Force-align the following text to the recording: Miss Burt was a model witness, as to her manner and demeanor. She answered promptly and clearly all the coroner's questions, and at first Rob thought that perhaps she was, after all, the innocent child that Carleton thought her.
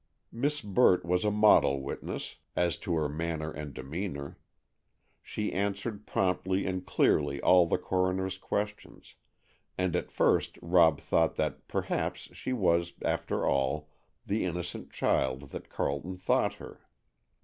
Miss 0.31 0.61
Burt 0.61 1.05
was 1.05 1.23
a 1.23 1.29
model 1.29 1.79
witness, 1.79 2.37
as 2.55 2.75
to 2.77 2.95
her 2.95 3.07
manner 3.07 3.51
and 3.51 3.71
demeanor. 3.71 4.39
She 5.21 5.53
answered 5.53 6.07
promptly 6.07 6.65
and 6.65 6.83
clearly 6.83 7.39
all 7.39 7.67
the 7.67 7.77
coroner's 7.77 8.39
questions, 8.39 9.13
and 9.77 9.95
at 9.95 10.09
first 10.11 10.57
Rob 10.59 10.99
thought 10.99 11.35
that 11.35 11.67
perhaps 11.67 12.35
she 12.35 12.51
was, 12.51 12.93
after 13.05 13.45
all, 13.45 13.89
the 14.25 14.43
innocent 14.43 14.91
child 14.91 15.51
that 15.51 15.69
Carleton 15.69 16.17
thought 16.17 16.55
her. 16.55 16.81